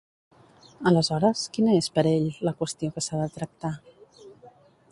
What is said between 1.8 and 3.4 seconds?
és per ell la qüestió que s'ha de